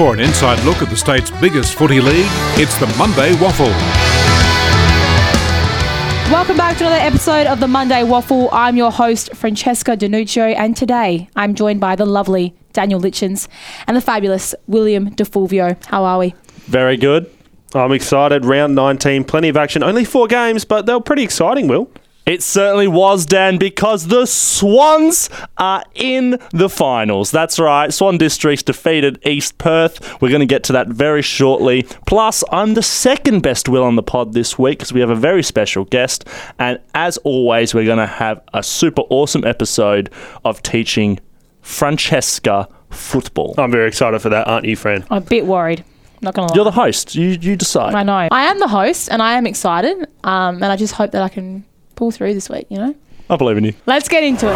[0.00, 2.24] For an inside look at the state's biggest footy league,
[2.56, 3.66] it's the Monday Waffle.
[6.32, 8.48] Welcome back to another episode of the Monday Waffle.
[8.50, 13.46] I'm your host, Francesca De Nuccio, and today I'm joined by the lovely Daniel Litjens
[13.86, 15.76] and the fabulous William Di Fulvio.
[15.84, 16.34] How are we?
[16.60, 17.30] Very good.
[17.74, 18.46] I'm excited.
[18.46, 19.82] Round 19, plenty of action.
[19.82, 21.90] Only four games, but they're pretty exciting, Will.
[22.30, 27.32] It certainly was, Dan, because the Swans are in the finals.
[27.32, 27.92] That's right.
[27.92, 30.22] Swan Districts defeated East Perth.
[30.22, 31.82] We're going to get to that very shortly.
[32.06, 35.16] Plus, I'm the second best Will on the pod this week because we have a
[35.16, 36.24] very special guest.
[36.60, 40.08] And as always, we're going to have a super awesome episode
[40.44, 41.18] of teaching
[41.62, 43.56] Francesca football.
[43.58, 45.04] I'm very excited for that, aren't you, friend?
[45.10, 45.84] I'm a bit worried.
[46.22, 46.54] Not gonna lie.
[46.54, 47.16] You're the host.
[47.16, 47.94] You, you decide.
[47.94, 48.28] I know.
[48.30, 50.06] I am the host, and I am excited.
[50.22, 51.64] Um, and I just hope that I can
[52.00, 52.66] pull through this week.
[52.70, 52.94] You know.
[53.28, 53.74] I believe in you.
[53.86, 54.54] Let's get into it.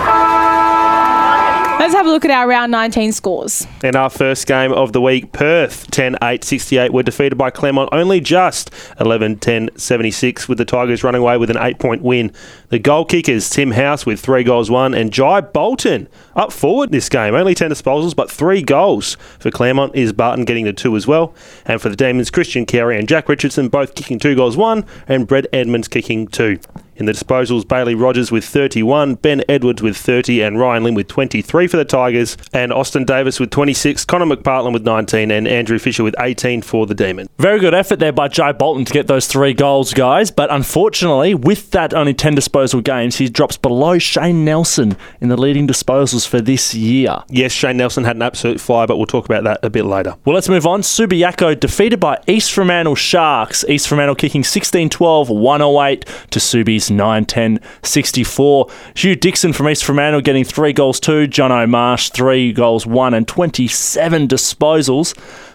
[1.79, 3.67] Let's have a look at our round 19 scores.
[3.83, 7.91] In our first game of the week, Perth 10 8 68 were defeated by Claremont
[7.93, 12.33] only just 11 10 76, with the Tigers running away with an eight point win.
[12.75, 16.91] The goal kickers, Tim House with three goals, one, and Jai Bolton up forward in
[16.91, 17.33] this game.
[17.33, 19.17] Only 10 disposals, but three goals.
[19.39, 21.33] For Claremont is Barton getting the two as well.
[21.67, 25.25] And for the Demons, Christian Carey and Jack Richardson both kicking two goals, one, and
[25.25, 26.59] Brett Edmonds kicking two.
[26.97, 31.09] In the disposals, Bailey Rogers with 31, Ben Edwards with 30, and Ryan Lynn with
[31.09, 35.81] 23 for the Tigers, and Austin Davis with 26, Connor McPartland with 19, and Andrew
[35.81, 37.29] Fisher with 18 for the Demon.
[37.39, 40.31] Very good effort there by Jai Bolton to get those three goals, guys.
[40.31, 45.37] But unfortunately, with that only 10 disposal games, he drops below Shane Nelson in the
[45.37, 47.23] leading disposals for this year.
[47.29, 50.15] Yes, Shane Nelson had an absolute flyer, but we'll talk about that a bit later.
[50.25, 50.81] Well, let's move on.
[50.81, 53.65] Subiaco defeated by East Fremantle Sharks.
[53.69, 58.67] East Fremantle kicking 16 12, 108 to Subi's 9 10 64.
[58.95, 61.27] Hugh Dixon from East Fremantle getting three goals, two.
[61.27, 65.15] John O'Marsh, three goals, one, and 27 disposals.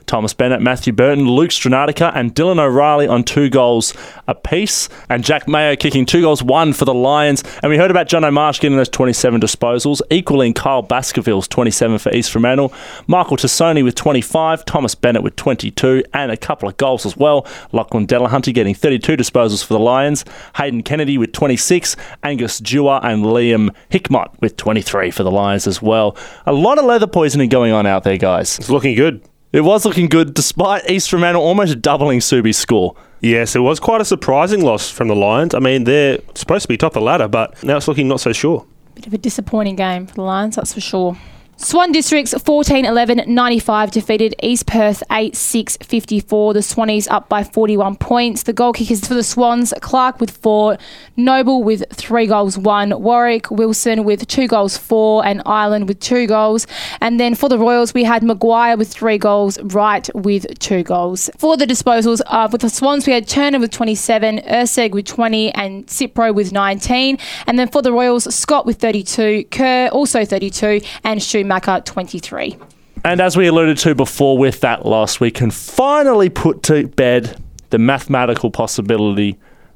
[0.10, 3.94] Thomas Bennett, Matthew Burton, Luke Strnadica, and Dylan O'Reilly on two goals
[4.28, 4.90] apiece.
[5.08, 7.44] And Jack Mayo kicking two goals, one for the Lions.
[7.62, 12.12] And we heard about John O'Marsh getting those 27 disposals, equaling Kyle Baskerville's 27 for
[12.12, 12.74] East Fremantle.
[13.06, 17.46] Michael Tassoni with 25, Thomas Bennett with 22, and a couple of goals as well.
[17.72, 20.26] Lachlan Delahunty getting 32 disposals for the Lions.
[20.56, 25.84] Hayden Kennedy with 26, Angus Dewar and Liam Hickmott with 23 for the Lions as
[25.84, 26.18] well.
[26.48, 28.58] A lot of leather poisoning going on out there, guys.
[28.58, 29.22] It's looking good.
[29.52, 32.96] It was looking good despite East Fremantle almost doubling Subi's score.
[33.20, 35.56] Yes, it was quite a surprising loss from the Lions.
[35.56, 38.20] I mean, they're supposed to be top of the ladder, but now it's looking not
[38.20, 38.68] so sure.
[38.94, 41.18] Bit of a disappointing game for the Lions, that's for sure.
[41.62, 46.54] Swan Districts 14 11 95 defeated East Perth 8 6 54.
[46.54, 48.44] The Swannies up by 41 points.
[48.44, 50.78] The goal kickers for the Swans Clark with four,
[51.18, 56.28] Noble with three goals, one, Warwick Wilson with two goals, four, and Ireland with two
[56.28, 56.66] goals.
[57.02, 61.30] And then for the Royals, we had Maguire with three goals, Wright with two goals.
[61.38, 65.54] For the disposals, uh, with the Swans, we had Turner with 27, Urseg with 20,
[65.56, 67.18] and Cipro with 19.
[67.48, 72.58] And then for the Royals, Scott with 32, Kerr also 32, and Schumacher 23.
[73.04, 77.42] And as we alluded to before with that loss, we can finally put to bed
[77.72, 79.36] the mathematical possibility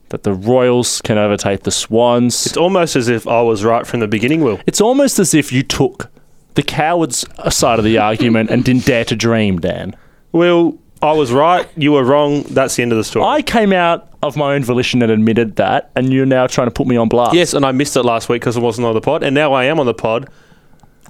[0.10, 2.46] that the Royals can overtake the Swans.
[2.46, 4.60] It's almost as if I was right from the beginning, Will.
[4.68, 6.12] It's almost as if you took
[6.54, 9.96] the cowards side of the argument and didn't dare to dream, Dan.
[10.32, 12.44] Will, I was right, you were wrong.
[12.44, 13.26] That's the end of the story.
[13.26, 16.72] I came out of my own volition and admitted that, and you're now trying to
[16.72, 17.34] put me on blast.
[17.34, 19.54] yes, and I missed it last week because I wasn't on the pod, and now
[19.54, 20.30] I am on the pod.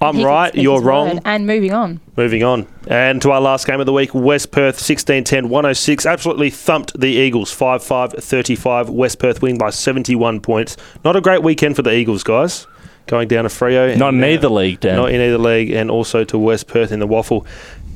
[0.03, 1.15] I'm He right, you're wrong.
[1.15, 1.21] word.
[1.25, 1.99] And moving on.
[2.17, 2.67] Moving on.
[2.87, 6.05] And to our last game of the week, West Perth 16 10 106.
[6.05, 8.89] Absolutely thumped the Eagles 5 5 35.
[8.89, 10.77] West Perth winning by 71 points.
[11.05, 12.67] Not a great weekend for the Eagles, guys.
[13.07, 13.97] Going down to Freo.
[13.97, 14.95] Not in and, uh, either league, Dan.
[14.95, 17.45] Not in either league, and also to West Perth in the Waffle.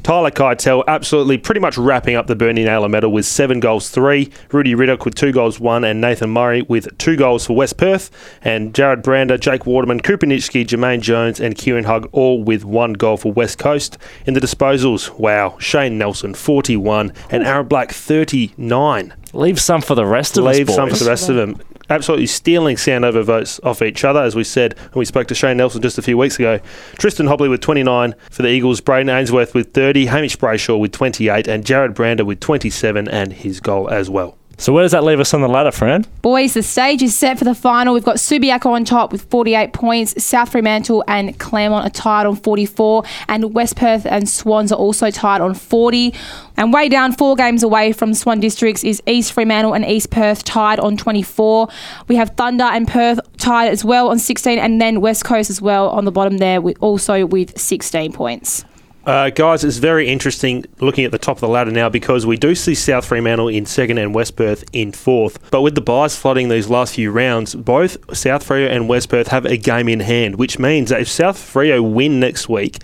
[0.04, 4.32] Tyler Keitel absolutely pretty much wrapping up the Bernie Naylor medal with seven goals, three.
[4.52, 8.10] Rudy Riddock with two goals, one, and Nathan Murray with two goals for West Perth.
[8.42, 13.18] And Jarrod Brander, Jake Waterman, Nitschke, Jermaine Jones, and Kieran Hug all with one goal
[13.18, 13.98] for West Coast.
[14.26, 19.14] In the disposals, wow, Shane Nelson, 41, and Aaron Black, 39.
[19.34, 21.60] Leave some for the rest of us, Leave some for the rest of them.
[21.90, 25.58] Absolutely stealing Sandover votes off each other, as we said when we spoke to Shane
[25.58, 26.60] Nelson just a few weeks ago.
[26.98, 31.48] Tristan Hobley with 29 for the Eagles, Brayden Ainsworth with 30, Hamish Brayshaw with 28,
[31.48, 34.38] and Jarrod Brander with 27 and his goal as well.
[34.60, 36.08] So where does that leave us on the ladder, friend?
[36.24, 37.94] Boys, the stage is set for the final.
[37.94, 40.24] We've got Subiaco on top with 48 points.
[40.24, 43.04] South Fremantle and Claremont are tied on 44.
[43.30, 46.12] And West Perth and Swans are also tied on 40.
[46.58, 50.44] And way down, four games away from Swan Districts, is East Fremantle and East Perth
[50.44, 51.68] tied on 24.
[52.08, 54.58] We have Thunder and Perth tied as well on 16.
[54.58, 58.66] And then West Coast as well on the bottom there, also with 16 points.
[59.08, 62.36] Uh, guys, it's very interesting looking at the top of the ladder now because we
[62.36, 65.50] do see South Fremantle in second and West Perth in fourth.
[65.50, 69.30] But with the buys flooding these last few rounds, both South Freo and West Perth
[69.30, 72.80] have a game in hand, which means that if South Freo win next week,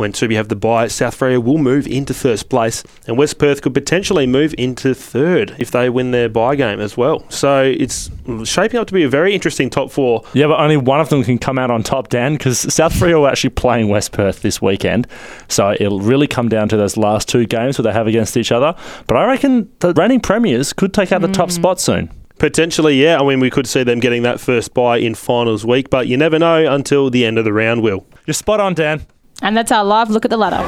[0.00, 3.62] when Subi have the bye, South Freo will move into first place, and West Perth
[3.62, 7.24] could potentially move into third if they win their bye game as well.
[7.30, 8.10] So it's
[8.44, 10.24] shaping up to be a very interesting top four.
[10.32, 13.22] Yeah, but only one of them can come out on top, Dan, because South Freo
[13.22, 15.06] are actually playing West Perth this weekend.
[15.48, 18.50] So it'll really come down to those last two games that they have against each
[18.50, 18.74] other.
[19.06, 21.56] But I reckon the reigning premiers could take out the top hmm.
[21.56, 22.10] spot soon.
[22.38, 23.20] Potentially, yeah.
[23.20, 26.16] I mean, we could see them getting that first bye in finals week, but you
[26.16, 28.06] never know until the end of the round, Will.
[28.26, 29.04] You're spot on, Dan.
[29.42, 30.58] And that's our live look at the ladder.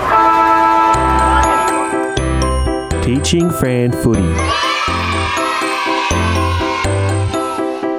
[3.03, 4.23] Teaching Fran Footy.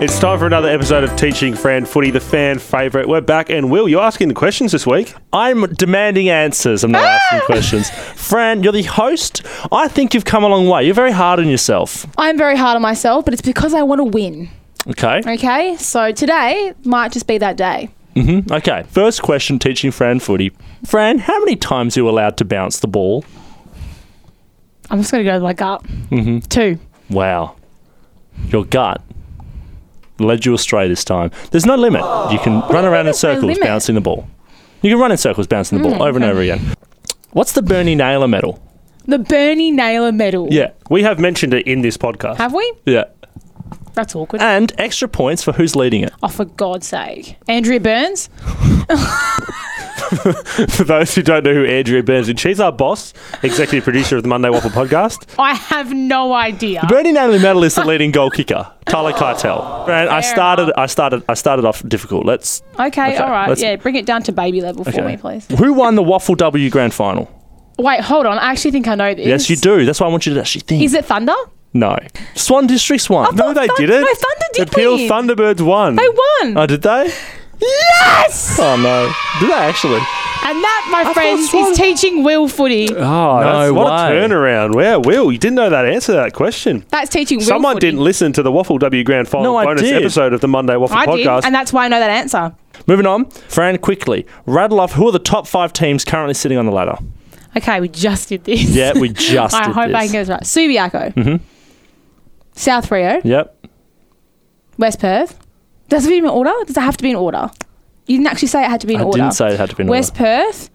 [0.03, 3.07] It's time for another episode of Teaching Fran Footy, the fan favourite.
[3.07, 5.13] We're back, and Will, you're asking the questions this week.
[5.31, 6.83] I'm demanding answers.
[6.83, 7.89] I'm not asking questions.
[7.89, 9.45] Fran, you're the host.
[9.71, 10.83] I think you've come a long way.
[10.83, 12.05] You're very hard on yourself.
[12.17, 14.49] I'm very hard on myself, but it's because I want to win.
[14.87, 15.21] Okay.
[15.25, 17.89] Okay, so today might just be that day.
[18.15, 18.83] Hmm Okay.
[18.89, 20.51] First question teaching Fran footy.
[20.85, 23.23] Fran, how many times are you allowed to bounce the ball?
[24.89, 25.83] I'm just going to go with my gut.
[25.83, 26.39] Mm-hmm.
[26.39, 26.77] Two.
[27.09, 27.55] Wow.
[28.47, 29.01] Your gut
[30.19, 31.31] led you astray this time.
[31.51, 32.01] There's no limit.
[32.31, 34.27] You can run around in no circles bouncing the ball.
[34.81, 36.75] You can run in circles bouncing the ball over and over again.
[37.31, 38.61] What's the Bernie Naylor medal?
[39.05, 40.47] The Bernie Naylor medal.
[40.51, 40.71] Yeah.
[40.89, 42.37] We have mentioned it in this podcast.
[42.37, 42.73] Have we?
[42.85, 43.05] Yeah.
[43.93, 44.41] That's awkward.
[44.41, 46.11] And extra points for who's leading it.
[46.21, 47.37] oh, for God's sake.
[47.47, 48.29] Andrea Burns?
[50.69, 53.13] For those who don't know who Andrea Burns is, she's our boss,
[53.43, 55.25] executive producer of the Monday Waffle podcast.
[55.39, 56.81] I have no idea.
[56.81, 59.85] The Bernie Naylor medal is the leading goal kicker, Tyler Keitel.
[59.85, 60.63] Fran, I Fair started.
[60.63, 60.77] enough.
[60.77, 61.23] I started.
[61.29, 62.25] I started off difficult.
[62.25, 62.61] Let's.
[62.79, 63.49] Okay, all right.
[63.49, 65.47] let's- Yeah, bring it down to baby level for me, please.
[65.57, 67.29] Who won the Waffle W Grand Final?
[67.79, 68.37] Wait, hold on.
[68.37, 69.25] I actually think I know this.
[69.25, 69.83] Yes, you do.
[69.85, 70.83] That's why I want you to actually think.
[70.83, 71.33] Is it Thunder?
[71.73, 71.97] No.
[72.35, 73.35] Swan Districts won.
[73.35, 74.01] thought they Thun- didn't.
[74.01, 75.09] No, Thunder did The Peel win.
[75.09, 75.95] Thunderbirds won.
[75.95, 76.57] They won.
[76.57, 77.11] Oh, did they?
[77.67, 78.57] Yes!
[78.59, 79.11] Oh no.
[79.39, 80.01] Did they actually?
[80.45, 82.89] And that, my thought friends, Swan- is teaching Will footy.
[82.91, 84.17] Oh That's no what way.
[84.17, 84.75] a turnaround.
[84.75, 86.83] Wow, Will, you didn't know that answer to that question.
[86.89, 87.87] That's teaching Will Someone footy.
[87.87, 89.93] didn't listen to the Waffle W Grand Final No, I bonus did.
[89.93, 91.45] episode of the Monday Waffle I did, podcast.
[91.45, 92.53] and that's why I know that answer.
[92.87, 93.29] Moving on.
[93.29, 96.97] Fran, quickly rattle off who are the top five teams currently sitting on the ladder.
[97.55, 98.63] Okay, we just did this.
[98.63, 100.11] Yeah, we just I did hope I this.
[100.11, 100.91] can get this right.
[100.91, 101.13] Subiaco.
[101.13, 101.43] Mm-hmm.
[102.53, 103.21] South Freo.
[103.23, 103.65] Yep.
[104.77, 105.39] West Perth.
[105.93, 106.51] Does it have to be in order?
[106.65, 107.51] Does it have to be in order?
[108.07, 109.17] You didn't actually say it had to be in I order.
[109.19, 110.71] didn't say it had to be in West Perth.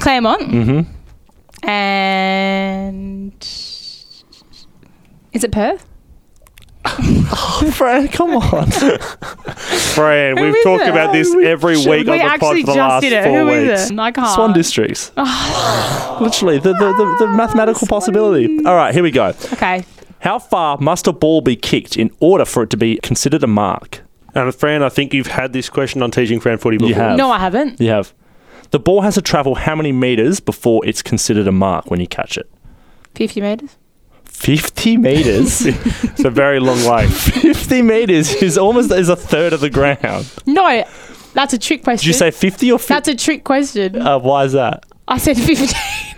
[0.00, 0.42] Claremont.
[0.42, 1.68] Mm-hmm.
[1.68, 3.32] And.
[5.32, 5.86] Is it Perth?
[6.88, 7.70] order.
[7.70, 8.70] Fran, come on.
[9.94, 10.88] Fran, Who we've talked it?
[10.88, 13.22] about this every should- week we on the pod for the last did it.
[13.24, 13.90] four Who is weeks.
[13.92, 13.98] it?
[14.00, 14.28] I can't.
[14.34, 15.12] Swan Districts.
[16.20, 18.64] Literally, the, the, the, the mathematical possibility.
[18.66, 19.26] All right, here we go.
[19.52, 19.84] Okay.
[20.22, 23.48] How far must a ball be kicked in order for it to be considered a
[23.48, 24.02] mark?
[24.36, 26.88] And Fran, I think you've had this question on teaching Fran footy before.
[26.90, 27.18] You have.
[27.18, 27.80] No, I haven't.
[27.80, 28.14] You have.
[28.70, 32.06] The ball has to travel how many meters before it's considered a mark when you
[32.06, 32.48] catch it?
[33.16, 33.76] 50 metres.
[34.24, 35.66] 50 meters.
[36.12, 37.08] It's a very long way.
[37.08, 40.32] 50 meters is almost is a third of the ground.
[40.46, 40.84] No,
[41.34, 42.06] that's a trick question.
[42.06, 42.94] Did you say 50 or 50?
[42.94, 44.00] That's a trick question.
[44.00, 44.84] uh, why is that?
[45.08, 45.68] I said 15.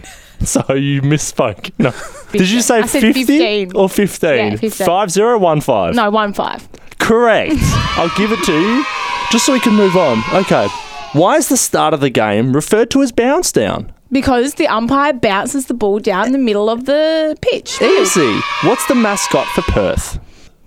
[0.55, 1.73] So you misspoke.
[1.79, 1.93] No.
[2.33, 3.77] Did you say I 50 15.
[3.77, 4.31] or 15?
[4.37, 4.71] Yeah, 15.
[4.71, 5.97] 5015.
[5.97, 6.69] no, 1 5.
[6.99, 7.55] Correct.
[7.97, 8.85] I'll give it to you
[9.31, 10.23] just so we can move on.
[10.33, 10.69] Okay.
[11.13, 13.93] Why is the start of the game referred to as bounce down?
[14.13, 17.81] Because the umpire bounces the ball down the middle of the pitch.
[17.83, 18.41] Easy.
[18.63, 20.19] What's the mascot for Perth?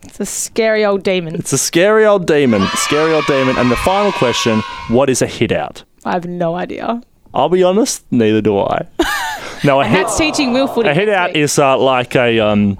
[0.04, 1.36] It's a scary old demon.
[1.36, 2.66] It's a scary old demon.
[2.76, 3.58] Scary old demon.
[3.58, 5.84] And the final question what is a hit out?
[6.06, 7.02] I have no idea.
[7.34, 8.88] I'll be honest, neither do I.
[9.68, 10.90] No, a And hit, that's teaching Will footy.
[10.90, 11.38] a hit out week.
[11.38, 12.78] is uh, like a um,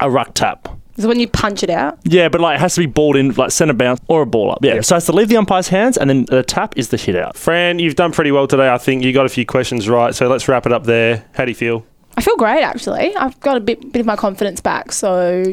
[0.00, 0.68] a ruck tap.
[0.96, 1.98] Is when you punch it out.
[2.04, 4.50] Yeah, but like it has to be balled in, like centre bounce or a ball
[4.52, 4.58] up.
[4.62, 6.96] Yeah, so it has to leave the umpire's hands, and then the tap is the
[6.96, 7.36] hit out.
[7.36, 8.68] Fran, you've done pretty well today.
[8.72, 10.14] I think you got a few questions right.
[10.14, 11.24] So let's wrap it up there.
[11.34, 11.84] How do you feel?
[12.16, 13.14] I feel great actually.
[13.14, 14.90] I've got a bit bit of my confidence back.
[14.92, 15.44] So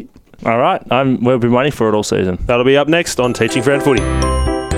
[0.46, 2.38] All right, I'm, we've been waiting for it all season.
[2.46, 4.02] That'll be up next on Teaching Fran Footy.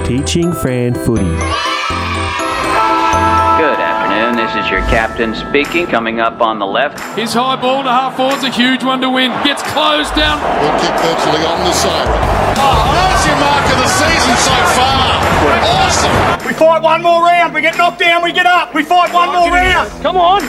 [0.07, 1.74] Teaching Fran Footy.
[4.65, 5.31] Good afternoon.
[5.31, 5.85] This is your captain speaking.
[5.87, 9.09] Coming up on the left, His high ball to half forward's a huge one to
[9.09, 9.29] win.
[9.43, 10.41] Gets closed down.
[10.41, 12.09] We'll kick virtually on the siren.
[12.57, 15.05] Oh, that's your mark of the season so far.
[15.69, 16.47] Awesome.
[16.47, 17.53] We fight one more round.
[17.53, 18.73] We get knocked down, we get up.
[18.73, 19.91] We fight one oh, more round.
[20.01, 20.41] Come on.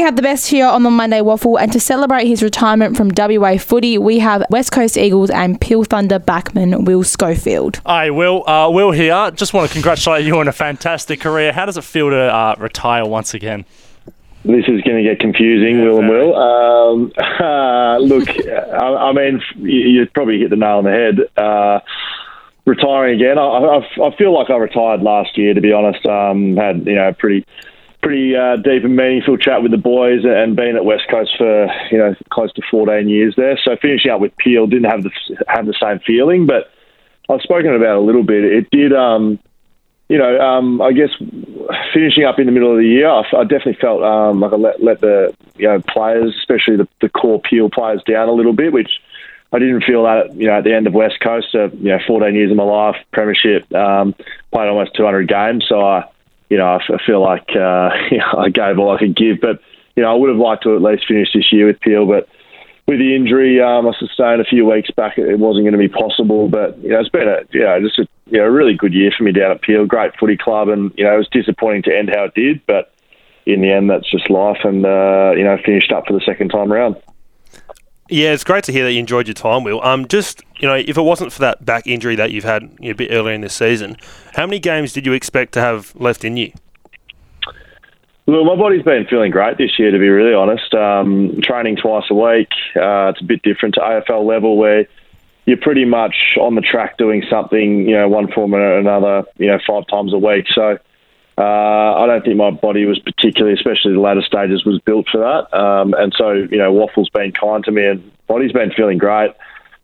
[0.00, 3.10] We have the best here on the Monday Waffle, and to celebrate his retirement from
[3.14, 7.82] WA footy, we have West Coast Eagles and Peel Thunder backman Will Schofield.
[7.84, 8.48] Hi, Will.
[8.48, 9.30] Uh, Will here.
[9.32, 11.52] Just want to congratulate you on a fantastic career.
[11.52, 13.66] How does it feel to uh, retire once again?
[14.42, 16.34] This is going to get confusing, Will and Will.
[16.34, 21.18] Um, uh, look, I, I mean, you, you probably hit the nail on the head.
[21.36, 21.80] Uh,
[22.64, 25.52] retiring again, I, I, I feel like I retired last year.
[25.52, 27.44] To be honest, um, had you know pretty
[28.02, 31.66] pretty uh, deep and meaningful chat with the boys, and being at West Coast for
[31.90, 33.58] you know close to 14 years there.
[33.64, 35.10] So finishing up with Peel didn't have the
[35.48, 36.70] have the same feeling, but
[37.28, 38.44] I've spoken about a little bit.
[38.44, 38.92] It did.
[38.92, 39.38] Um,
[40.08, 41.10] you know, um, I guess
[41.94, 44.56] finishing up in the middle of the year, I, I definitely felt um, like I
[44.56, 48.52] let, let the you know players, especially the, the core Peel players, down a little
[48.52, 48.90] bit, which
[49.52, 51.54] I didn't feel that you know at the end of West Coast.
[51.54, 54.12] Uh, you know, 14 years of my life, premiership, um,
[54.52, 56.09] played almost 200 games, so I,
[56.50, 59.16] you know, I, f- I feel like uh, you know, I gave all I could
[59.16, 59.40] give.
[59.40, 59.60] But
[59.96, 62.28] you know, I would have liked to at least finish this year with Peel, but
[62.86, 65.88] with the injury um, I sustained a few weeks back, it wasn't going to be
[65.88, 66.48] possible.
[66.48, 68.92] But you know, it's been a you know just a you know a really good
[68.92, 69.86] year for me down at Peel.
[69.86, 72.92] Great footy club, and you know it was disappointing to end how it did, but
[73.46, 74.58] in the end, that's just life.
[74.64, 76.96] And uh, you know, finished up for the second time around.
[78.10, 79.80] Yeah, it's great to hear that you enjoyed your time, Will.
[79.82, 82.92] Um, just you know, if it wasn't for that back injury that you've had a
[82.92, 83.96] bit earlier in this season,
[84.34, 86.52] how many games did you expect to have left in you?
[88.26, 90.74] Well, my body's been feeling great this year, to be really honest.
[90.74, 92.48] Um, training twice a week.
[92.74, 94.86] Uh, it's a bit different to AFL level where
[95.46, 99.46] you're pretty much on the track doing something, you know, one form or another, you
[99.46, 100.46] know, five times a week.
[100.52, 100.78] So
[101.40, 105.18] uh, I don't think my body was particularly, especially the latter stages, was built for
[105.18, 105.56] that.
[105.56, 109.30] Um, and so, you know, Waffle's been kind to me and body's been feeling great.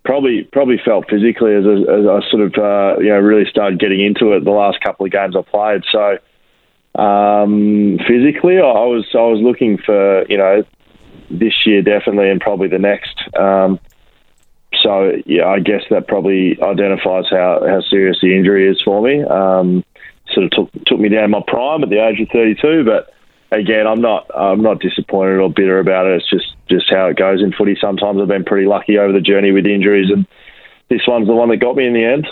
[0.04, 3.80] Probably, probably felt physically as, I- as I sort of, uh, you know, really started
[3.80, 5.82] getting into it the last couple of games I played.
[5.90, 6.18] So,
[7.00, 10.64] um, physically, I was I was looking for you know
[11.30, 13.18] this year definitely, and probably the next.
[13.38, 13.78] Um,
[14.82, 19.22] so yeah, I guess that probably identifies how, how serious the injury is for me.
[20.32, 23.12] Sort of took took me down my prime at the age of 32, but
[23.50, 26.16] again, I'm not I'm not disappointed or bitter about it.
[26.16, 27.76] It's just just how it goes in footy.
[27.80, 30.26] Sometimes I've been pretty lucky over the journey with injuries, and
[30.88, 32.26] this one's the one that got me in the end.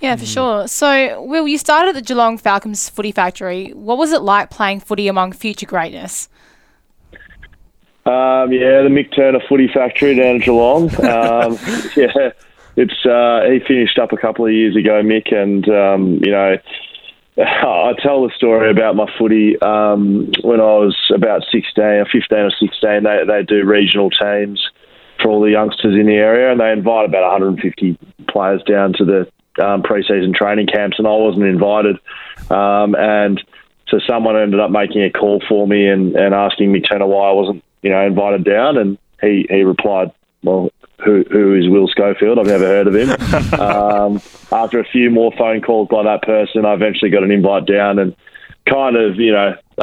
[0.00, 0.66] Yeah, for sure.
[0.66, 3.68] So, Will, you started at the Geelong Falcons Footy Factory.
[3.68, 6.28] What was it like playing footy among future greatness?
[8.04, 10.90] Um, yeah, the Mick Turner Footy Factory down in Geelong.
[10.98, 11.56] Um,
[11.96, 12.32] yeah,
[12.74, 16.56] it's uh, he finished up a couple of years ago, Mick, and um, you know.
[17.38, 22.38] I tell the story about my footy um, when I was about 16 or 15
[22.38, 23.02] or 16.
[23.02, 24.60] They, they do regional teams
[25.22, 27.98] for all the youngsters in the area, and they invite about 150
[28.28, 31.96] players down to the um, pre-season training camps, and I wasn't invited.
[32.50, 33.42] Um, and
[33.88, 37.30] so someone ended up making a call for me and, and asking me Turner why
[37.30, 40.12] I wasn't, you know, invited down, and he, he replied,
[40.42, 40.70] "Well,
[41.04, 42.38] who who is Will Schofield?
[42.38, 43.10] I've never heard of him."
[43.60, 47.66] um, after a few more phone calls by that person, I eventually got an invite
[47.66, 48.14] down, and
[48.68, 49.54] kind of, you know,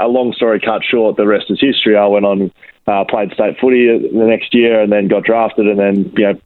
[0.00, 1.96] a long story cut short, the rest is history.
[1.96, 2.50] I went on,
[2.86, 6.40] uh, played state footy the next year, and then got drafted, and then you know,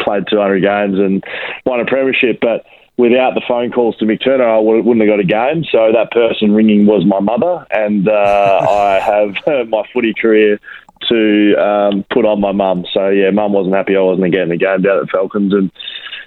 [0.00, 1.24] played 200 games and
[1.66, 2.64] won a premiership, but
[2.96, 5.64] without the phone calls to Mick Turner, I would- wouldn't have got a game.
[5.64, 10.60] So that person ringing was my mother, and uh, I have my footy career
[11.08, 12.84] to um, put on my mum.
[12.92, 15.70] So yeah, mum wasn't happy I wasn't getting a game down at Falcons, and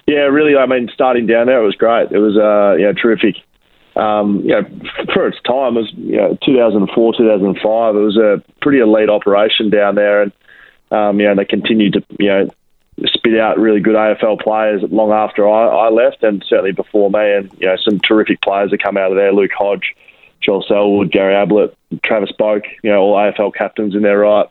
[0.06, 2.12] yeah, really, I mean, starting down there, it was great.
[2.12, 3.36] It was uh, terrific.
[3.96, 4.64] Um, you know,
[5.14, 7.96] for its time, it was you know 2004, 2005.
[7.96, 10.32] It was a pretty elite operation down there, and
[10.92, 12.50] um, you know they continued to you know
[13.06, 17.34] spit out really good AFL players long after I, I left, and certainly before me.
[17.34, 19.96] And you know, some terrific players that come out of there: Luke Hodge,
[20.42, 22.64] Joel Selwood, Gary Ablett, Travis Boak.
[22.84, 24.48] You know, all AFL captains in their right.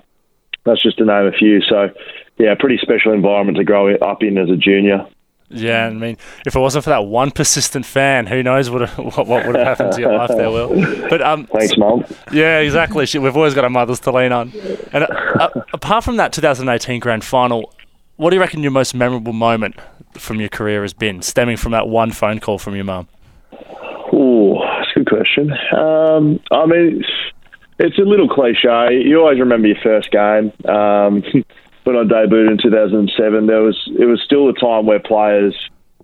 [0.65, 1.61] That's just to name a few.
[1.63, 1.91] So,
[2.39, 5.07] yeah, pretty special environment to grow up in as a junior.
[5.55, 6.17] Yeah, I mean,
[6.47, 9.67] if it wasn't for that one persistent fan, who knows what what, what would have
[9.79, 11.09] happened to your life there, Will?
[11.11, 12.05] But um, Thanks, Mum.
[12.33, 13.07] yeah, exactly.
[13.19, 14.53] We've always got our mothers to lean on.
[14.93, 17.75] And uh, apart from that 2018 grand final,
[18.17, 19.77] what do you reckon your most memorable moment
[20.15, 23.09] from your career has been, stemming from that one phone call from your mum?
[24.15, 25.53] Ooh, that's a good question.
[25.77, 27.05] Um, I mean,
[27.79, 29.03] it's, a little cliche.
[29.05, 30.53] You always remember your first game.
[30.69, 31.23] Um,
[31.85, 35.55] when I debuted in 2007, there was it was still a time where players,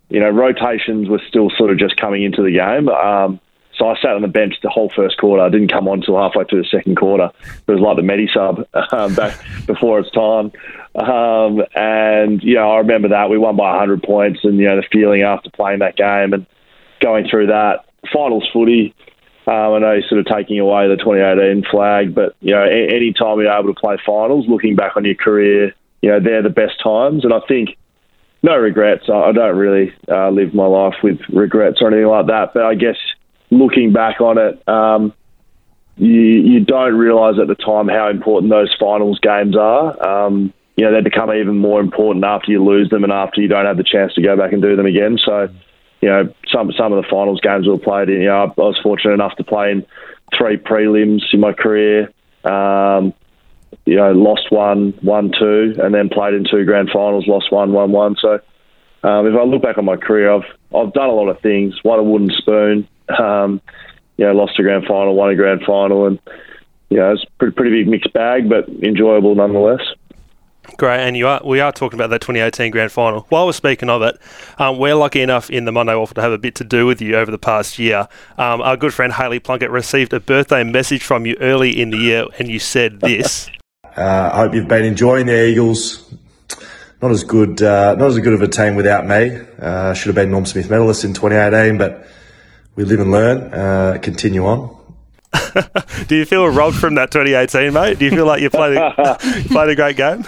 [0.08, 2.88] you know, rotations were still sort of just coming into the game.
[2.88, 3.40] Um,
[3.78, 5.40] so I sat on the bench the whole first quarter.
[5.40, 7.30] I didn't come on until halfway through the second quarter.
[7.66, 10.50] It was like the Medi sub um, back before its time.
[10.96, 13.30] Um, and, you know, I remember that.
[13.30, 16.44] We won by 100 points and, you know, the feeling after playing that game and
[17.00, 17.84] going through that.
[18.12, 18.94] Finals footy,
[19.48, 22.94] Um, I know he's sort of taking away the 2018 flag, but you know, a-
[22.94, 26.42] any time you're able to play finals, looking back on your career, you know, they're
[26.42, 27.24] the best times.
[27.24, 27.70] And I think
[28.42, 29.04] no regrets.
[29.08, 32.52] I, I don't really uh, live my life with regrets or anything like that.
[32.52, 32.96] But I guess
[33.50, 35.14] looking back on it, um,
[35.96, 40.06] you you don't realise at the time how important those finals games are.
[40.06, 43.48] Um, you know, they become even more important after you lose them and after you
[43.48, 45.18] don't have the chance to go back and do them again.
[45.24, 45.48] So,
[46.00, 48.22] you know, some some of the finals games we played in.
[48.22, 49.86] You know, I, I was fortunate enough to play in
[50.36, 52.12] three prelims in my career.
[52.44, 53.14] Um,
[53.84, 57.72] you know, lost one, won two, and then played in two grand finals, lost one,
[57.72, 58.16] won one.
[58.20, 58.34] So,
[59.02, 61.74] um, if I look back on my career, I've I've done a lot of things.
[61.84, 62.88] Won a wooden spoon.
[63.18, 63.60] Um,
[64.16, 66.18] you know, lost a grand final, won a grand final, and
[66.90, 69.80] you know, it's pretty, pretty big mixed bag, but enjoyable nonetheless.
[70.76, 73.22] Great, and you are we are talking about that 2018 grand final.
[73.30, 74.18] While we're speaking of it,
[74.58, 77.00] um, we're lucky enough in the Monday Waffle to have a bit to do with
[77.00, 78.06] you over the past year.
[78.37, 81.96] Um, our good friend Haley Plunkett received a birthday message from you early in the
[81.96, 83.50] year, and you said this.
[83.96, 86.14] Uh, I hope you've been enjoying the Eagles.
[87.02, 89.40] Not as good, uh, not as good of a team without me.
[89.60, 92.06] Uh, should have been Norm Smith medalist in 2018, but
[92.76, 93.52] we live and learn.
[93.52, 94.77] Uh, continue on.
[96.06, 97.99] Do you feel robbed from that 2018, mate?
[97.99, 100.25] Do you feel like you played a, you played a great game?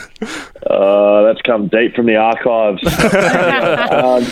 [0.66, 2.82] Uh, that's come deep from the archives.
[3.92, 4.24] um,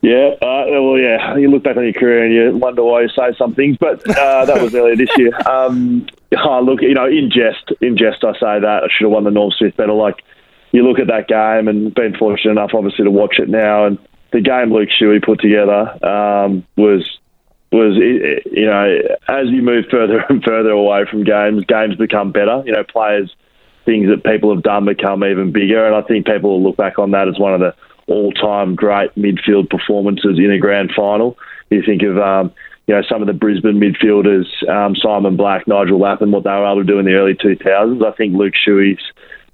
[0.00, 1.36] yeah, uh, well, yeah.
[1.36, 4.08] You look back on your career and you wonder why you say some things, but
[4.08, 5.32] uh, that was earlier this year.
[5.48, 9.12] Um, oh, look, you know, in jest, in jest, I say that I should have
[9.12, 9.98] won the Norm Smith medal.
[9.98, 10.22] Like,
[10.72, 13.98] you look at that game and been fortunate enough, obviously, to watch it now, and
[14.32, 17.18] the game Luke Shuey put together um, was
[17.72, 18.98] was you know
[19.28, 22.62] as you move further and further away from games, games become better.
[22.64, 23.34] You know, players
[23.84, 26.98] things that people have done become even bigger, and I think people will look back
[26.98, 27.74] on that as one of the
[28.06, 31.36] all-time great midfield performances in a grand final.
[31.70, 32.52] You think of um,
[32.86, 36.66] you know some of the Brisbane midfielders, um, Simon Black, Nigel Lappin, what they were
[36.66, 38.04] able to do in the early 2000s.
[38.04, 39.02] I think Luke Shuey's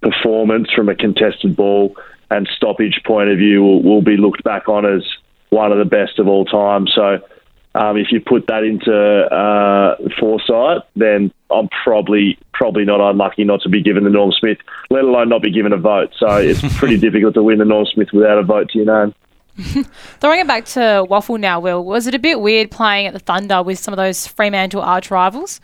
[0.02, 1.96] performance from a contested ball
[2.30, 5.02] and stoppage point of view will, will be looked back on as
[5.50, 6.86] one of the best of all time.
[6.86, 7.18] So
[7.74, 13.60] um, if you put that into uh, foresight, then I'm probably probably not unlucky not
[13.62, 14.58] to be given the Norm Smith,
[14.90, 16.10] let alone not be given a vote.
[16.18, 19.14] So it's pretty difficult to win the Norm Smith without a vote to your name.
[20.20, 23.18] Throwing it back to Waffle now, Will, was it a bit weird playing at the
[23.18, 25.60] Thunder with some of those Fremantle arch rivals?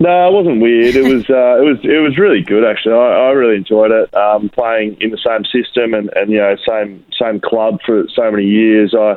[0.00, 0.96] No, it wasn't weird.
[0.96, 2.94] It was uh, it was it was really good actually.
[2.94, 4.14] I, I really enjoyed it.
[4.14, 8.30] Um, playing in the same system and, and you know same same club for so
[8.30, 8.94] many years.
[8.94, 9.16] I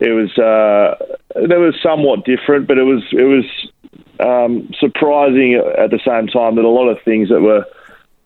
[0.00, 0.94] it was uh,
[1.34, 3.44] was somewhat different, but it was it was
[4.20, 7.64] um, surprising at the same time that a lot of things that were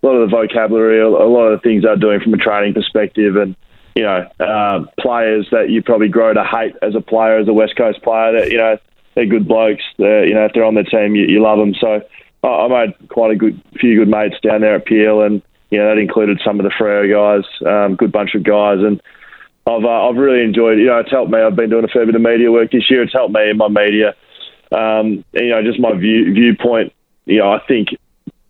[0.03, 2.75] a lot of the vocabulary, a lot of the things they're doing from a training
[2.75, 3.57] perspective, and
[3.95, 7.53] you know uh, players that you probably grow to hate as a player, as a
[7.53, 8.39] West Coast player.
[8.39, 8.77] That you know
[9.15, 9.85] they're good blokes.
[9.99, 11.75] They're, you know, if they're on the team, you, you love them.
[11.75, 12.03] So
[12.43, 15.79] I, I made quite a good few good mates down there at Peel, and you
[15.79, 19.01] know that included some of the Freo guys, um, good bunch of guys, and
[19.67, 20.79] I've uh, I've really enjoyed.
[20.79, 21.39] You know, it's helped me.
[21.39, 23.03] I've been doing a fair bit of media work this year.
[23.03, 24.15] It's helped me in my media.
[24.73, 26.93] Um, and, you know, just my view viewpoint.
[27.27, 27.89] You know, I think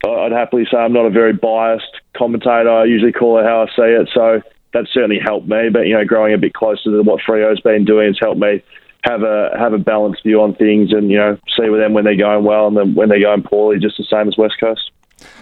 [0.07, 2.70] I'd happily say I'm not a very biased commentator.
[2.70, 4.09] I usually call it how I see it.
[4.14, 4.40] So
[4.72, 5.68] that's certainly helped me.
[5.70, 8.62] But you know, growing a bit closer to what Freo's been doing has helped me
[9.05, 12.05] have a have a balanced view on things, and you know, see with them when
[12.05, 14.90] they're going well and then when they're going poorly, just the same as West Coast.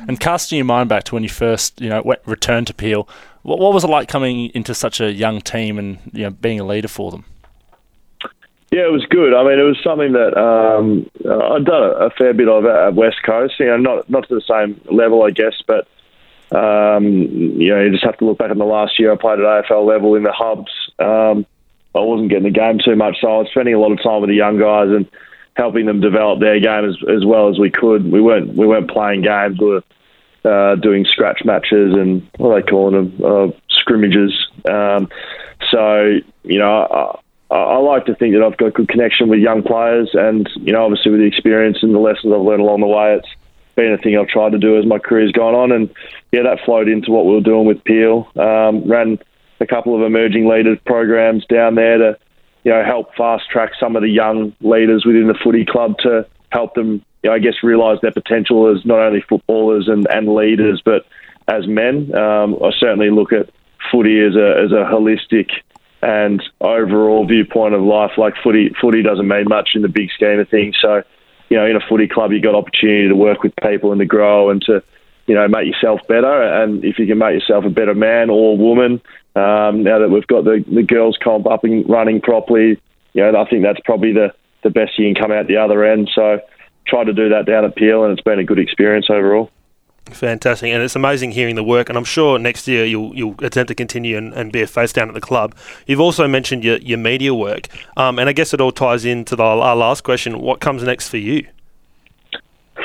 [0.09, 3.09] And casting your mind back to when you first, you know, went, returned to Peel,
[3.43, 6.61] what, what was it like coming into such a young team and you know being
[6.61, 7.25] a leader for them?
[8.71, 9.35] Yeah, it was good.
[9.35, 13.17] I mean, it was something that um, I'd done a, fair bit of at West
[13.25, 13.55] Coast.
[13.59, 15.89] You know, not not to the same level, I guess, but
[16.57, 19.41] um, you know, you just have to look back on the last year I played
[19.41, 20.73] at AFL level in the hubs.
[20.99, 21.47] Um,
[21.95, 24.21] I wasn't getting the game too much, so I was spending a lot of time
[24.21, 25.09] with the young guys and
[25.61, 28.11] helping them develop their game as, as well as we could.
[28.11, 29.59] We weren't we weren't playing games.
[29.61, 29.85] We were
[30.45, 34.33] uh, doing scratch matches and what are they calling them uh, scrimmages.
[34.69, 35.11] Um,
[35.71, 37.21] so you know,
[37.51, 40.49] I, I like to think that I've got a good connection with young players, and
[40.57, 43.29] you know, obviously with the experience and the lessons I've learned along the way, it's
[43.77, 45.91] been a thing I've tried to do as my career's gone on, and
[46.33, 48.29] yeah, that flowed into what we were doing with Peel.
[48.37, 49.19] Um, ran
[49.61, 52.19] a couple of emerging leaders programs down there to
[52.65, 56.27] you know help fast track some of the young leaders within the footy club to
[56.51, 60.35] help them you know, I guess realise their potential as not only footballers and, and
[60.35, 61.07] leaders but
[61.49, 62.15] as men.
[62.15, 63.51] Um, I certainly look at
[63.91, 65.51] footy as a as a holistic
[66.03, 68.13] and overall viewpoint of life.
[68.17, 70.77] Like footy, footy doesn't mean much in the big scheme of things.
[70.81, 71.03] So,
[71.49, 74.07] you know, in a footy club, you've got opportunity to work with people and to
[74.07, 74.83] grow and to,
[75.27, 76.43] you know, make yourself better.
[76.43, 79.01] And if you can make yourself a better man or woman,
[79.35, 82.81] um, now that we've got the, the girls comp up and running properly,
[83.13, 85.85] you know, I think that's probably the, the best you can come out the other
[85.85, 86.11] end.
[86.15, 86.41] So
[86.87, 89.51] tried to do that down at Peel, and it's been a good experience overall.
[90.07, 91.89] Fantastic, and it's amazing hearing the work.
[91.89, 94.93] And I'm sure next year you'll you'll attempt to continue and, and be a face
[94.93, 95.55] down at the club.
[95.87, 99.37] You've also mentioned your, your media work, um, and I guess it all ties into
[99.37, 100.41] the, our last question.
[100.41, 101.47] What comes next for you?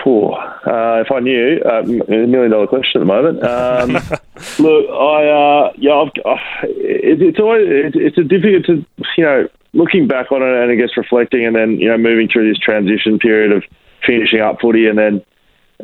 [0.03, 0.37] Cool.
[0.65, 3.43] Uh, if I knew, uh, a million dollar question at the moment.
[3.43, 3.93] Um,
[4.59, 8.85] look, I uh, yeah, I've, uh, it, it's always it, it's a difficult to
[9.17, 12.27] you know looking back on it and I guess reflecting and then you know moving
[12.27, 13.63] through this transition period of
[14.05, 15.25] finishing up footy and then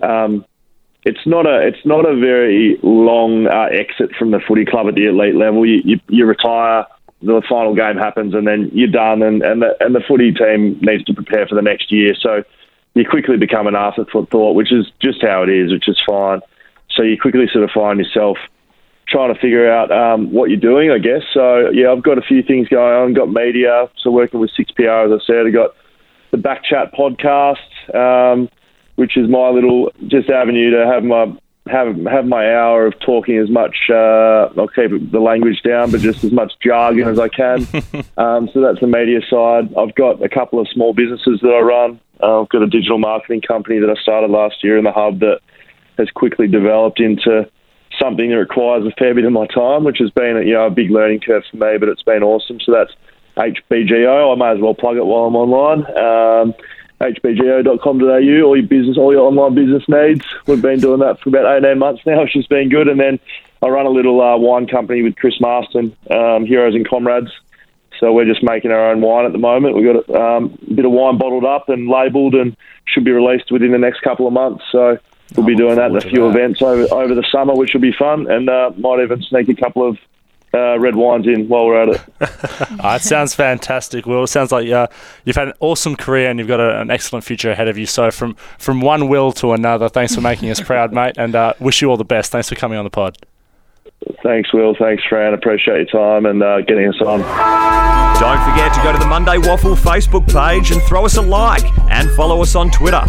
[0.02, 0.46] um,
[1.04, 4.96] it's not a it's not a very long uh, exit from the footy club at
[4.96, 5.66] the elite level.
[5.66, 6.86] You, you, you retire,
[7.22, 10.80] the final game happens, and then you're done, and and the, and the footy team
[10.82, 12.14] needs to prepare for the next year.
[12.20, 12.44] So
[12.94, 16.42] you quickly become an afterthought, which is just how it is, which is fine.
[16.90, 18.38] So you quickly sort of find yourself
[19.08, 21.24] trying to figure out um, what you're doing, I guess.
[21.34, 23.14] So yeah, I've got a few things going on.
[23.14, 25.48] Got media, so working with Six PR, as I said.
[25.48, 25.72] I got
[26.32, 27.96] the Back Chat podcast.
[27.96, 28.50] Um,
[29.02, 31.26] which is my little just avenue to have my
[31.72, 33.76] have have my hour of talking as much.
[33.90, 37.62] Uh, I'll keep the language down, but just as much jargon as I can.
[38.18, 39.74] um, so that's the media side.
[39.76, 42.00] I've got a couple of small businesses that I run.
[42.22, 45.20] Uh, I've got a digital marketing company that I started last year in the hub
[45.20, 45.40] that
[45.98, 47.50] has quickly developed into
[48.00, 50.72] something that requires a fair bit of my time, which has been you know a
[50.72, 51.78] big learning curve for me.
[51.80, 52.60] But it's been awesome.
[52.60, 52.92] So that's
[53.38, 54.34] HBGO.
[54.34, 55.86] I may as well plug it while I'm online.
[55.98, 56.54] Um,
[57.02, 60.26] hbgo.com.au, all your business, all your online business needs.
[60.48, 62.88] We've been doing that for about 18 months now, which has been good.
[62.88, 63.20] And then
[63.62, 67.32] I run a little uh, wine company with Chris Masten, um, Heroes and Comrades.
[68.00, 69.76] So we're just making our own wine at the moment.
[69.76, 73.52] We've got um, a bit of wine bottled up and labelled and should be released
[73.52, 74.64] within the next couple of months.
[74.72, 74.98] So
[75.36, 76.38] we'll be doing that in a few that.
[76.38, 78.30] events over, over the summer, which will be fun.
[78.30, 79.98] And uh, might even sneak a couple of
[80.54, 82.02] uh, red wines in while we're at it.
[82.84, 84.24] Ah, it sounds fantastic, Will.
[84.24, 84.88] It sounds like uh,
[85.24, 87.86] you've had an awesome career and you've got a, an excellent future ahead of you.
[87.86, 91.54] So, from, from one Will to another, thanks for making us proud, mate, and uh,
[91.60, 92.32] wish you all the best.
[92.32, 93.18] Thanks for coming on the pod.
[94.24, 94.74] Thanks, Will.
[94.76, 95.34] Thanks, Fran.
[95.34, 97.20] Appreciate your time and uh, getting us on.
[98.20, 101.64] Don't forget to go to the Monday Waffle Facebook page and throw us a like
[101.92, 103.04] and follow us on Twitter.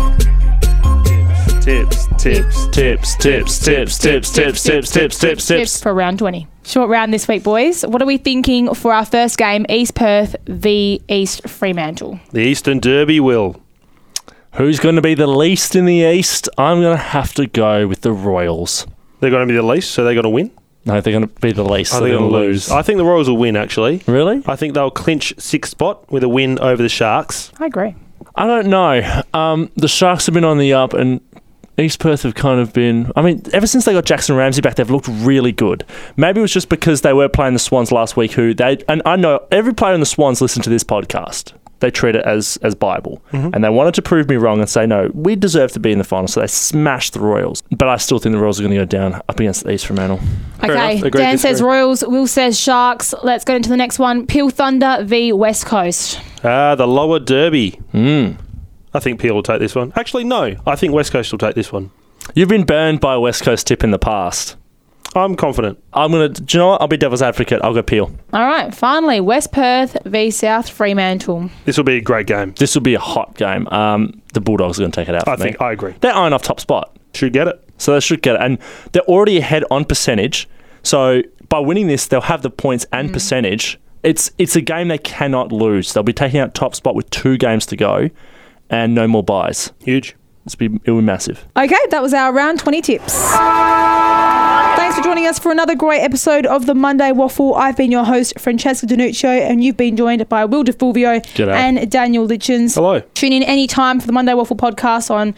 [1.60, 5.82] Tips, tips, tips, tips, tips, tips, tips, tips, tips, tips, Tips tips.
[5.82, 6.46] for round 20.
[6.64, 7.84] Short round this week, boys.
[7.84, 12.20] What are we thinking for our first game, East Perth v East Fremantle?
[12.30, 13.60] The Eastern Derby will.
[14.54, 16.48] Who's going to be the least in the East?
[16.58, 18.86] I'm going to have to go with the Royals.
[19.20, 20.50] They're going to be the least, so they're going to win.
[20.84, 21.92] No, they're going to be the least.
[21.94, 22.68] I so they're they'll going to lose.
[22.68, 22.70] lose.
[22.70, 23.56] I think the Royals will win.
[23.56, 24.42] Actually, Really?
[24.46, 27.50] I think they'll clinch sixth spot with a win over the Sharks.
[27.58, 27.94] I agree.
[28.34, 29.22] I don't know.
[29.34, 31.20] Um, the Sharks have been on the up, and
[31.82, 33.10] East Perth have kind of been.
[33.16, 35.84] I mean, ever since they got Jackson Ramsey back, they've looked really good.
[36.16, 38.32] Maybe it was just because they were playing the Swans last week.
[38.32, 41.52] Who they and I know every player in the Swans listen to this podcast.
[41.80, 44.86] They treat it as as Bible, and they wanted to prove me wrong and say
[44.86, 46.28] no, we deserve to be in the final.
[46.28, 48.84] So they smashed the Royals, but I still think the Royals are going to go
[48.84, 50.20] down up against the East Fremantle.
[50.62, 51.06] Okay, enough.
[51.06, 51.60] Agree, Dan says.
[51.60, 53.12] Royals, Will says Sharks.
[53.24, 54.28] Let's go into the next one.
[54.28, 56.20] Peel Thunder v West Coast.
[56.44, 57.80] Ah, the Lower Derby.
[57.92, 58.36] Mm.
[58.94, 59.92] I think Peel will take this one.
[59.96, 60.56] Actually, no.
[60.66, 61.90] I think West Coast will take this one.
[62.34, 64.56] You've been burned by a West Coast tip in the past.
[65.14, 65.82] I'm confident.
[65.92, 66.30] I'm gonna.
[66.30, 66.80] Do you know what?
[66.80, 67.60] I'll be devil's advocate.
[67.62, 68.10] I'll go Peel.
[68.32, 71.50] All right, finally, West Perth v South Fremantle.
[71.66, 72.54] This will be a great game.
[72.58, 73.68] This will be a hot game.
[73.68, 75.28] Um, the Bulldogs are going to take it out.
[75.28, 75.50] I for me.
[75.50, 75.94] think I agree.
[76.00, 76.96] they're eyeing off top spot.
[77.12, 77.62] Should get it.
[77.76, 78.40] So they should get it.
[78.40, 78.58] And
[78.92, 80.48] they're already ahead on percentage.
[80.82, 83.78] So by winning this, they'll have the points and percentage.
[84.02, 85.92] It's it's a game they cannot lose.
[85.92, 88.08] They'll be taking out top spot with two games to go
[88.70, 89.72] and no more buys.
[89.80, 90.16] Huge.
[90.44, 91.46] It's be it'll be massive.
[91.56, 93.14] Okay, that was our round 20 tips.
[93.32, 97.54] Thanks for joining us for another great episode of the Monday Waffle.
[97.54, 101.20] I've been your host, Francesca De Nuccio, and you've been joined by Will Di Fulvio
[101.48, 102.74] and Daniel Litjens.
[102.74, 103.00] Hello.
[103.14, 105.34] Tune in anytime for the Monday Waffle podcast on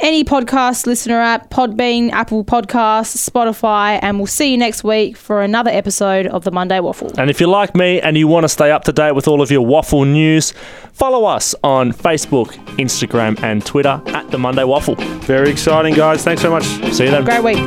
[0.00, 5.42] any podcast listener app, Podbean, Apple Podcasts, Spotify, and we'll see you next week for
[5.42, 7.12] another episode of the Monday Waffle.
[7.18, 9.42] And if you're like me and you want to stay up to date with all
[9.42, 10.52] of your waffle news,
[10.92, 14.96] follow us on Facebook, Instagram, and Twitter at the Monday Waffle.
[15.20, 16.24] Very exciting, guys.
[16.24, 16.64] Thanks so much.
[16.92, 17.24] See you then.
[17.24, 17.58] Great week.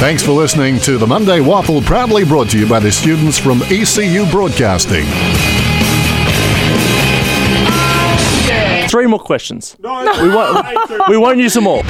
[0.00, 3.62] Thanks for listening to the Monday Waffle, proudly brought to you by the students from
[3.64, 5.04] ECU Broadcasting.
[8.90, 9.76] three more questions.
[9.78, 11.82] No, we want, we want you some more.